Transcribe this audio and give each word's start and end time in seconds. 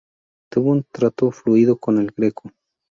Tuvo 0.51 0.71
un 0.71 0.83
trato 0.89 1.29
fluido 1.29 1.77
con 1.77 1.99
El 1.99 2.09
Greco. 2.17 2.49